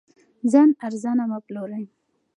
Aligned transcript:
ځان 0.51 0.69
ارزانه 0.85 1.23
مه 1.31 1.37
پلورئ. 1.45 1.85